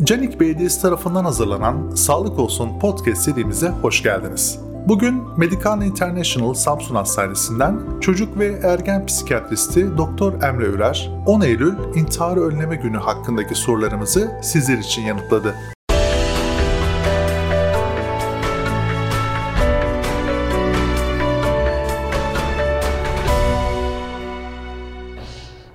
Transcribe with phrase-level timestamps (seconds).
[0.00, 4.60] Canik Belediyesi tarafından hazırlanan Sağlık Olsun podcast serimize hoş geldiniz.
[4.88, 12.40] Bugün Medical International Samsun Hastanesi'nden çocuk ve ergen psikiyatristi Doktor Emre Ürer, 10 Eylül İntiharı
[12.40, 15.54] Önleme Günü hakkındaki sorularımızı sizler için yanıtladı.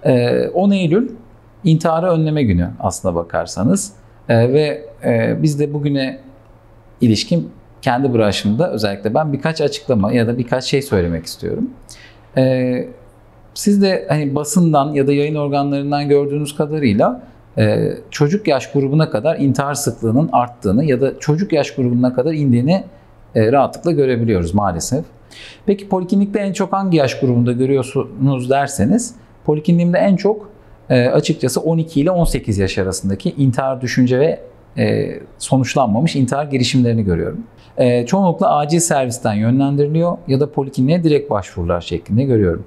[0.03, 1.09] Ee, 10 Eylül
[1.63, 3.93] intiharı önleme günü aslına bakarsanız.
[4.29, 6.19] Ee, ve e, biz de bugüne
[7.01, 7.49] ilişkin
[7.81, 11.69] kendi branşımda özellikle ben birkaç açıklama ya da birkaç şey söylemek istiyorum.
[12.37, 12.87] Ee,
[13.53, 17.21] siz de hani basından ya da yayın organlarından gördüğünüz kadarıyla
[17.57, 22.83] e, çocuk yaş grubuna kadar intihar sıklığının arttığını ya da çocuk yaş grubuna kadar indiğini
[23.35, 25.05] e, rahatlıkla görebiliyoruz maalesef.
[25.65, 29.15] Peki poliklinikte en çok hangi yaş grubunda görüyorsunuz derseniz
[29.45, 30.49] polikliniğimde en çok
[30.89, 34.39] e, açıkçası 12 ile 18 yaş arasındaki intihar düşünce ve
[34.77, 37.43] e, sonuçlanmamış intihar girişimlerini görüyorum.
[37.77, 42.65] E, çoğunlukla acil servisten yönlendiriliyor ya da polikliniğe direkt başvurular şeklinde görüyorum.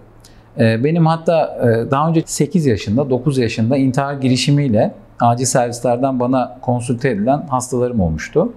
[0.59, 6.59] E, benim hatta e, daha önce 8 yaşında, 9 yaşında intihar girişimiyle acil servislerden bana
[6.63, 8.53] konsülte edilen hastalarım olmuştu.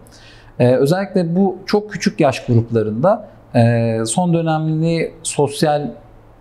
[0.60, 5.92] E, özellikle bu çok küçük yaş gruplarında e, son dönemli sosyal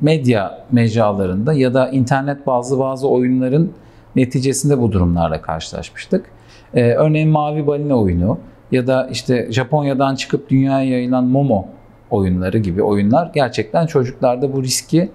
[0.02, 3.72] medya mecralarında ya da internet bazı bazı oyunların
[4.16, 6.26] neticesinde bu durumlarla karşılaşmıştık.
[6.74, 8.38] Ee, örneğin Mavi Balina oyunu
[8.72, 11.66] ya da işte Japonya'dan çıkıp dünyaya yayılan Momo
[12.10, 15.10] oyunları gibi oyunlar gerçekten çocuklarda bu riski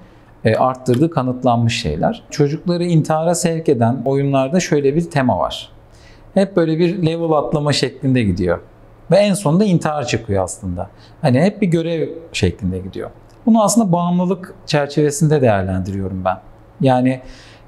[0.46, 2.24] e, arttırdığı kanıtlanmış şeyler.
[2.30, 5.70] Çocukları intihara sevk eden oyunlarda şöyle bir tema var.
[6.34, 8.60] Hep böyle bir level atlama şeklinde gidiyor.
[9.12, 10.90] Ve en sonunda intihar çıkıyor aslında.
[11.22, 13.10] Hani hep bir görev şeklinde gidiyor.
[13.48, 16.38] Bunu aslında bağımlılık çerçevesinde değerlendiriyorum ben.
[16.82, 17.22] Yani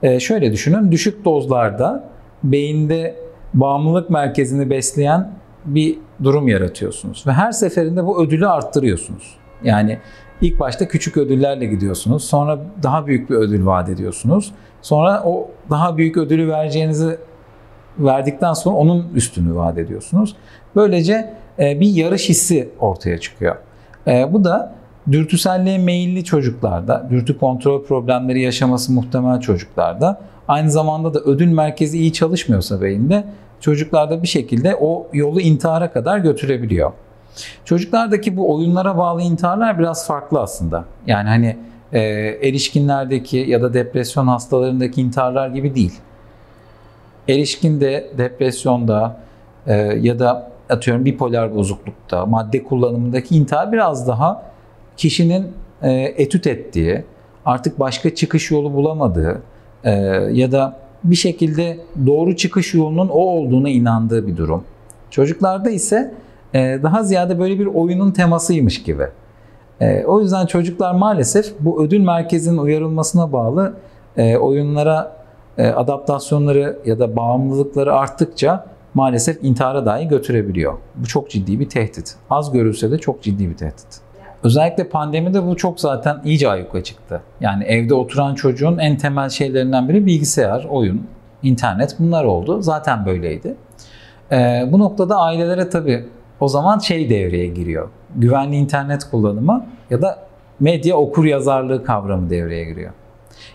[0.04, 2.10] e, şöyle düşünün, düşük dozlarda
[2.44, 3.16] beyinde
[3.54, 5.32] bağımlılık merkezini besleyen
[5.66, 7.28] bir durum yaratıyorsunuz.
[7.28, 9.36] Ve her seferinde bu ödülü arttırıyorsunuz.
[9.64, 10.00] Yani
[10.42, 12.24] ilk başta küçük ödüllerle gidiyorsunuz.
[12.24, 14.52] Sonra daha büyük bir ödül vaat ediyorsunuz.
[14.82, 17.18] Sonra o daha büyük ödülü vereceğinizi
[17.98, 20.36] verdikten sonra onun üstünü vaat ediyorsunuz.
[20.76, 23.56] Böylece e, bir yarış hissi ortaya çıkıyor.
[24.08, 24.79] E, bu da
[25.12, 32.14] dürtüselliğe meyilli çocuklarda, dürtü kontrol problemleri yaşaması muhtemel çocuklarda, aynı zamanda da ödül merkezi iyi
[32.14, 33.24] çalışmıyorsa beyinde
[33.60, 36.92] çocuklarda bir şekilde o yolu intihara kadar götürebiliyor.
[37.66, 40.86] Çocuklardaki bu oyunlara bağlı intiharlar biraz farklı aslında.
[41.08, 41.58] Yani hani
[41.94, 42.00] e,
[42.48, 45.94] erişkinlerdeki ya da depresyon hastalarındaki intiharlar gibi değil.
[47.28, 49.18] Erişkinde, depresyonda
[49.68, 54.50] e, ya da atıyorum bipolar bozuklukta, madde kullanımındaki intihar biraz daha
[55.00, 55.48] kişinin
[55.82, 57.04] e, etüt ettiği,
[57.46, 59.42] artık başka çıkış yolu bulamadığı
[59.84, 59.92] e,
[60.32, 64.64] ya da bir şekilde doğru çıkış yolunun o olduğuna inandığı bir durum.
[65.10, 66.14] Çocuklarda ise
[66.54, 69.04] e, daha ziyade böyle bir oyunun temasıymış gibi.
[70.06, 73.74] O yüzden çocuklar maalesef bu ödül merkezinin uyarılmasına bağlı
[74.18, 75.16] oyunlara
[75.58, 80.74] adaptasyonları ya da bağımlılıkları arttıkça maalesef intihara dahi götürebiliyor.
[80.96, 82.16] Bu çok ciddi bir tehdit.
[82.30, 84.09] Az görülse de çok ciddi bir tehdit.
[84.44, 87.22] Özellikle pandemide bu çok zaten iyice ayyuka çıktı.
[87.42, 91.08] Yani evde oturan çocuğun en temel şeylerinden biri bilgisayar, oyun,
[91.44, 92.62] internet bunlar oldu.
[92.62, 93.56] Zaten böyleydi.
[94.32, 96.06] Ee, bu noktada ailelere tabii
[96.40, 97.90] o zaman şey devreye giriyor.
[98.16, 100.20] Güvenli internet kullanımı ya da
[100.60, 102.92] medya okur yazarlığı kavramı devreye giriyor.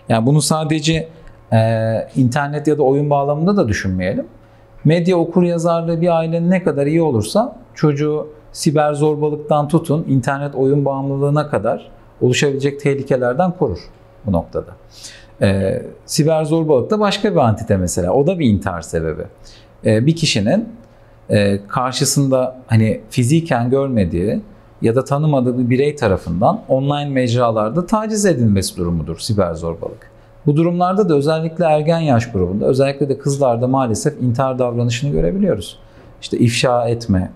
[0.09, 1.07] Yani bunu sadece
[1.53, 4.25] e, internet ya da oyun bağlamında da düşünmeyelim.
[4.85, 10.85] Medya okur yazarlığı bir ailenin ne kadar iyi olursa çocuğu siber zorbalıktan tutun internet oyun
[10.85, 13.79] bağımlılığına kadar oluşabilecek tehlikelerden korur
[14.25, 14.71] bu noktada.
[15.41, 18.11] Ee, siber zorbalık da başka bir antite mesela.
[18.11, 19.23] O da bir intihar sebebi.
[19.85, 20.69] Ee, bir kişinin
[21.29, 24.41] e, karşısında hani fiziken görmediği
[24.81, 30.11] ya da tanımadığı bir birey tarafından online mecralarda taciz edilmesi durumudur siber zorbalık.
[30.45, 35.79] Bu durumlarda da özellikle ergen yaş grubunda, özellikle de kızlarda maalesef intihar davranışını görebiliyoruz.
[36.21, 37.31] İşte ifşa etme,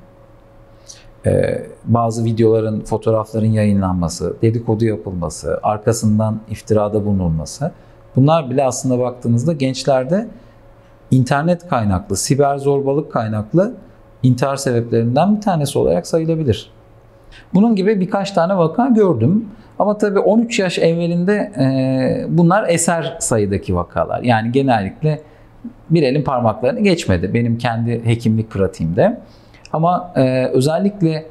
[1.26, 7.72] e, bazı videoların, fotoğrafların yayınlanması, dedikodu yapılması, arkasından iftirada bulunulması.
[8.16, 10.28] Bunlar bile aslında baktığınızda gençlerde
[11.12, 13.76] internet kaynaklı, siber zorbalık kaynaklı
[14.24, 16.72] intihar sebeplerinden bir tanesi olarak sayılabilir.
[17.54, 19.46] Bunun gibi birkaç tane vaka gördüm.
[19.80, 24.22] Ama tabii 13 yaş evvelinde e, bunlar eser sayıdaki vakalar.
[24.22, 25.22] Yani genellikle
[25.90, 29.22] bir elin parmaklarını geçmedi benim kendi hekimlik pratiğimde.
[29.74, 31.26] Ama e, özellikle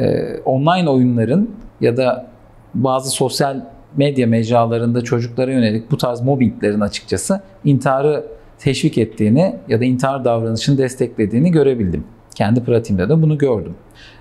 [0.00, 1.50] e, online oyunların
[1.80, 2.26] ya da
[2.74, 3.60] bazı sosyal
[3.96, 8.24] medya mecralarında çocuklara yönelik bu tarz mobbinglerin açıkçası intiharı
[8.58, 12.04] teşvik ettiğini ya da intihar davranışını desteklediğini görebildim.
[12.34, 13.74] Kendi pratiğimde de bunu gördüm.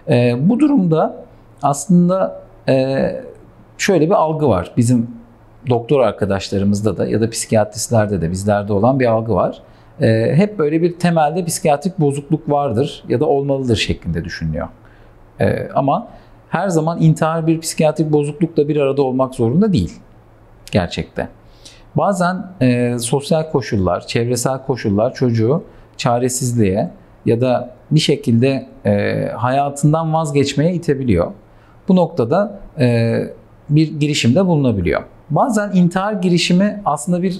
[0.09, 1.25] E, bu durumda
[1.63, 3.15] aslında e,
[3.77, 4.71] şöyle bir algı var.
[4.77, 5.07] Bizim
[5.69, 9.61] doktor arkadaşlarımızda da ya da psikiyatristlerde de bizlerde olan bir algı var.
[10.01, 14.67] E, hep böyle bir temelde psikiyatrik bozukluk vardır ya da olmalıdır şeklinde düşünülüyor.
[15.39, 16.07] E, ama
[16.49, 19.93] her zaman intihar bir psikiyatrik bozuklukla bir arada olmak zorunda değil
[20.71, 21.27] gerçekte.
[21.95, 25.63] Bazen e, sosyal koşullar, çevresel koşullar çocuğu
[25.97, 26.89] çaresizliğe
[27.25, 31.31] ya da bir şekilde e, hayatından vazgeçmeye itebiliyor.
[31.87, 33.19] Bu noktada e,
[33.69, 35.01] bir girişimde bulunabiliyor.
[35.29, 37.39] Bazen intihar girişimi aslında bir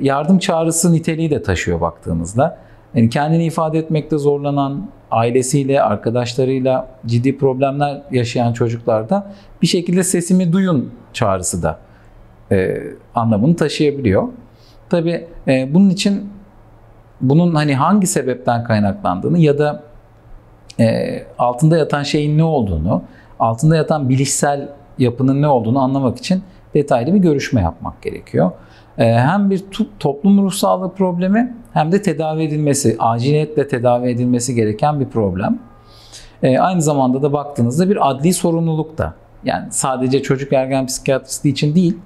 [0.00, 2.58] yardım çağrısı niteliği de taşıyor baktığımızda.
[2.94, 9.32] Yani kendini ifade etmekte zorlanan, ailesiyle, arkadaşlarıyla ciddi problemler yaşayan çocuklarda
[9.62, 11.78] bir şekilde sesimi duyun çağrısı da
[12.52, 12.82] e,
[13.14, 14.28] anlamını taşıyabiliyor.
[14.90, 16.30] Tabii e, bunun için
[17.20, 19.82] bunun hani hangi sebepten kaynaklandığını ya da
[20.80, 23.02] e, altında yatan şeyin ne olduğunu,
[23.40, 24.68] altında yatan bilişsel
[24.98, 26.42] yapının ne olduğunu anlamak için
[26.74, 28.50] detaylı bir görüşme yapmak gerekiyor.
[28.98, 29.64] E, hem bir
[30.00, 35.58] toplum ruh sağlığı problemi hem de tedavi edilmesi, aciliyetle tedavi edilmesi gereken bir problem.
[36.42, 39.14] E, aynı zamanda da baktığınızda bir adli sorumluluk da.
[39.44, 41.98] Yani sadece çocuk ergen psikiyatristi için değil,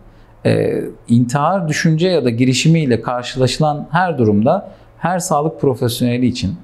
[0.47, 6.55] e, intihar düşünce ya da girişimiyle karşılaşılan her durumda her sağlık profesyoneli için,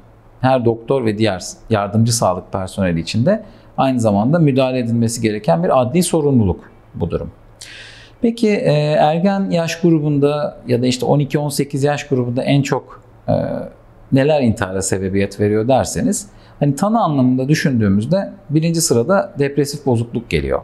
[0.40, 3.42] her doktor ve diğer yardımcı sağlık personeli için de
[3.78, 6.60] aynı zamanda müdahale edilmesi gereken bir adli sorumluluk
[6.94, 7.30] bu durum.
[8.22, 13.34] Peki e, ergen yaş grubunda ya da işte 12-18 yaş grubunda en çok e,
[14.12, 16.28] neler intihara sebebiyet veriyor derseniz
[16.60, 20.62] hani tanı anlamında düşündüğümüzde birinci sırada depresif bozukluk geliyor.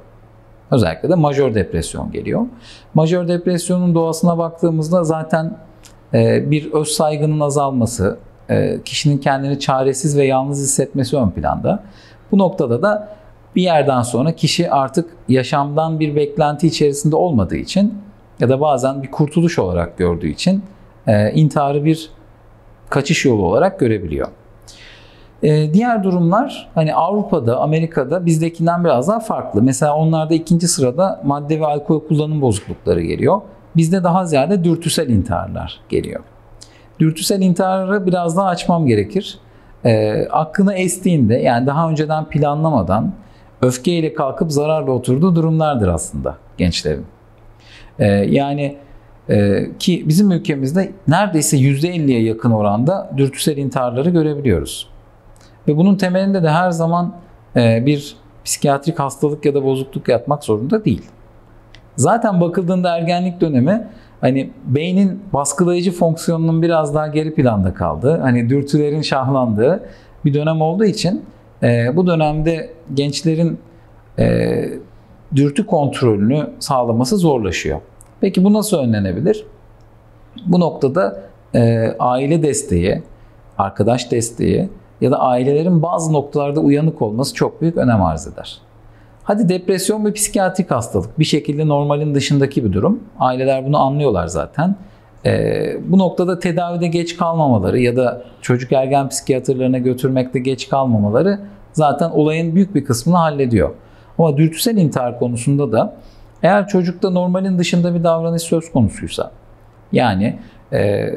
[0.70, 2.46] Özellikle de majör depresyon geliyor.
[2.94, 5.56] Majör depresyonun doğasına baktığımızda zaten
[6.14, 8.18] e, bir öz saygının azalması,
[8.84, 11.82] kişinin kendini çaresiz ve yalnız hissetmesi ön planda.
[12.32, 13.08] Bu noktada da
[13.56, 17.94] bir yerden sonra kişi artık yaşamdan bir beklenti içerisinde olmadığı için
[18.40, 20.62] ya da bazen bir kurtuluş olarak gördüğü için
[21.06, 22.10] e, intiharı bir
[22.90, 24.28] kaçış yolu olarak görebiliyor.
[25.42, 29.62] E, diğer durumlar hani Avrupa'da, Amerika'da bizdekinden biraz daha farklı.
[29.62, 33.40] Mesela onlarda ikinci sırada madde ve alkol kullanım bozuklukları geliyor.
[33.76, 36.20] Bizde daha ziyade dürtüsel intiharlar geliyor.
[37.00, 39.38] Dürtüsel intiharı biraz daha açmam gerekir.
[39.84, 43.12] E, aklına estiğinde yani daha önceden planlamadan
[43.62, 47.06] öfkeyle kalkıp zararla oturduğu durumlardır aslında gençlerin.
[47.98, 48.76] E, yani
[49.28, 54.88] e, ki bizim ülkemizde neredeyse %50'ye yakın oranda dürtüsel intiharları görebiliyoruz.
[55.68, 57.14] Ve bunun temelinde de her zaman
[57.56, 61.02] e, bir psikiyatrik hastalık ya da bozukluk yatmak zorunda değil.
[61.96, 63.86] Zaten bakıldığında ergenlik dönemi
[64.20, 69.84] hani beynin baskılayıcı fonksiyonunun biraz daha geri planda kaldığı, hani dürtülerin şahlandığı
[70.24, 71.24] bir dönem olduğu için
[71.62, 73.58] e, bu dönemde gençlerin
[74.18, 74.64] e,
[75.36, 77.80] dürtü kontrolünü sağlaması zorlaşıyor.
[78.20, 79.46] Peki bu nasıl önlenebilir?
[80.46, 81.22] Bu noktada
[81.54, 83.02] e, aile desteği,
[83.58, 84.68] arkadaş desteği
[85.00, 88.58] ya da ailelerin bazı noktalarda uyanık olması çok büyük önem arz eder.
[89.24, 91.18] Hadi depresyon bir psikiyatrik hastalık.
[91.18, 93.00] Bir şekilde normalin dışındaki bir durum.
[93.18, 94.76] Aileler bunu anlıyorlar zaten.
[95.26, 101.40] Ee, bu noktada tedavide geç kalmamaları ya da çocuk ergen psikiyatrlarına götürmekte geç kalmamaları
[101.72, 103.70] zaten olayın büyük bir kısmını hallediyor.
[104.18, 105.96] Ama dürtüsel intihar konusunda da
[106.42, 109.32] eğer çocukta normalin dışında bir davranış söz konusuysa
[109.92, 110.38] yani
[110.72, 111.10] e,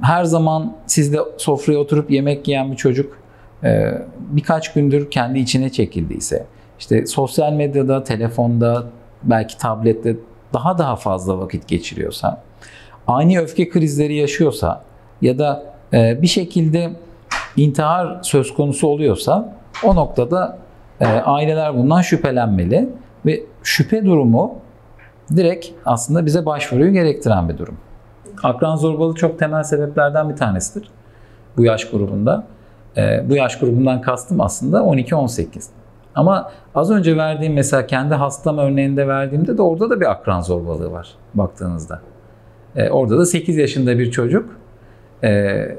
[0.00, 3.18] her zaman sizde sofraya oturup yemek yiyen bir çocuk
[3.64, 6.46] e, birkaç gündür kendi içine çekildiyse
[6.78, 8.84] işte sosyal medyada, telefonda,
[9.22, 10.16] belki tablette
[10.52, 12.42] daha daha fazla vakit geçiriyorsa,
[13.06, 14.84] ani öfke krizleri yaşıyorsa
[15.22, 15.62] ya da
[15.92, 16.90] e, bir şekilde
[17.56, 20.58] intihar söz konusu oluyorsa o noktada
[21.00, 22.88] e, aileler bundan şüphelenmeli
[23.26, 24.54] ve şüphe durumu
[25.36, 27.76] direkt aslında bize başvuruyu gerektiren bir durum.
[28.42, 30.90] Akran zorbalığı çok temel sebeplerden bir tanesidir
[31.56, 32.44] bu yaş grubunda.
[32.96, 35.64] E, bu yaş grubundan kastım aslında 12-18.
[36.14, 40.92] Ama az önce verdiğim mesela kendi hastam örneğinde verdiğimde de orada da bir akran zorbalığı
[40.92, 42.00] var baktığınızda.
[42.76, 44.56] E, orada da 8 yaşında bir çocuk
[45.24, 45.76] e,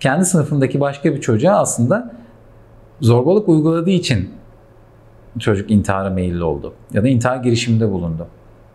[0.00, 2.10] kendi sınıfındaki başka bir çocuğa aslında
[3.00, 4.30] zorbalık uyguladığı için
[5.38, 6.72] çocuk intihara meyilli oldu.
[6.92, 8.26] Ya da intihar girişiminde bulundu.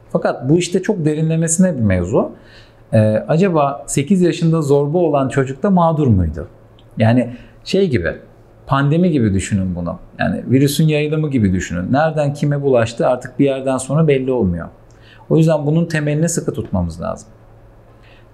[0.10, 2.32] Fakat bu işte çok derinlemesine bir mevzu.
[2.94, 6.48] Ee, acaba 8 yaşında zorba olan çocuk da mağdur muydu?
[6.98, 8.16] Yani şey gibi
[8.68, 10.00] pandemi gibi düşünün bunu.
[10.20, 11.94] Yani virüsün yayılımı gibi düşünün.
[11.94, 14.68] Nereden kime bulaştı artık bir yerden sonra belli olmuyor.
[15.30, 17.30] O yüzden bunun temelini sıkı tutmamız lazım.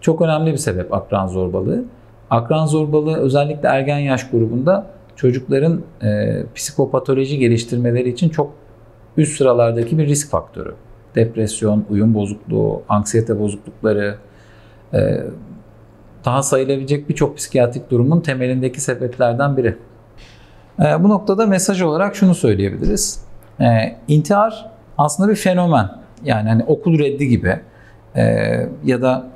[0.02, 1.84] çok önemli bir sebep akran zorbalığı.
[2.30, 4.86] Akran zorbalığı özellikle ergen yaş grubunda
[5.18, 8.54] çocukların e, psikopatoloji geliştirmeleri için çok
[9.18, 10.74] üst sıralardaki bir risk faktörü.
[11.16, 14.18] Depresyon, uyum bozukluğu, anksiyete bozuklukları,
[14.94, 15.24] e,
[16.26, 19.78] daha sayılabilecek birçok psikiyatrik durumun temelindeki sebeplerden biri.
[20.80, 23.24] E, bu noktada mesaj olarak şunu söyleyebiliriz.
[23.60, 25.90] E, intihar aslında bir fenomen.
[26.24, 27.60] Yani hani okul reddi gibi
[28.16, 28.24] e,
[28.84, 29.28] ya da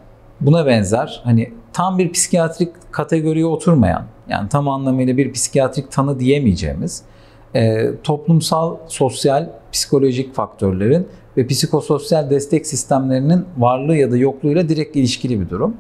[0.42, 7.04] buna benzer hani tam bir psikiyatrik kategoriye oturmayan yani tam anlamıyla bir psikiyatrik tanı diyemeyeceğimiz
[7.56, 15.40] e, toplumsal, sosyal, psikolojik faktörlerin ve psikososyal destek sistemlerinin varlığı ya da yokluğuyla direkt ilişkili
[15.40, 15.76] bir durum.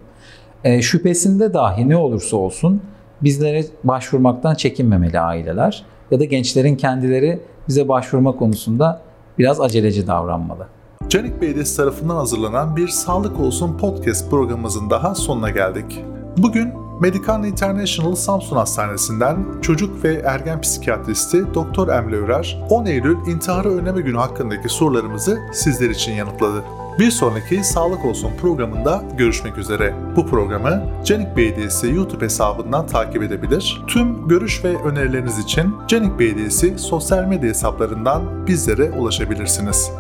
[0.63, 2.81] E, şüphesinde dahi ne olursa olsun
[3.21, 9.01] bizlere başvurmaktan çekinmemeli aileler ya da gençlerin kendileri bize başvurma konusunda
[9.37, 10.67] biraz aceleci davranmalı.
[11.09, 16.05] Canik Belediyesi tarafından hazırlanan bir Sağlık Olsun podcast programımızın daha sonuna geldik.
[16.37, 23.69] Bugün Medical International Samsun Hastanesi'nden çocuk ve ergen psikiyatristi Doktor Emre Ürer 10 Eylül İntiharı
[23.69, 26.63] Önleme Günü hakkındaki sorularımızı sizler için yanıtladı.
[26.99, 29.95] Bir sonraki Sağlık Olsun programında görüşmek üzere.
[30.15, 33.81] Bu programı Canik Belediyesi YouTube hesabından takip edebilir.
[33.87, 39.91] Tüm görüş ve önerileriniz için Canik Belediyesi sosyal medya hesaplarından bizlere ulaşabilirsiniz.